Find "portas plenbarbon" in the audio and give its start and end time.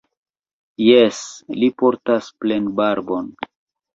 1.83-3.29